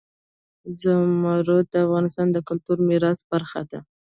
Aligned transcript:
زمرد 0.81 1.65
د 1.73 1.75
افغانستان 1.85 2.27
د 2.31 2.37
کلتوري 2.47 2.83
میراث 2.89 3.19
برخه 3.31 3.61
ده. 3.71 3.79